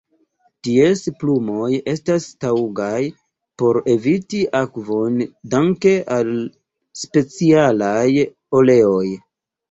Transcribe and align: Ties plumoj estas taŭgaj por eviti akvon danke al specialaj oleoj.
Ties 0.67 1.01
plumoj 1.23 1.65
estas 1.91 2.23
taŭgaj 2.45 3.01
por 3.61 3.77
eviti 3.95 4.39
akvon 4.59 5.19
danke 5.55 5.93
al 6.15 6.31
specialaj 7.01 8.07
oleoj. 8.61 9.05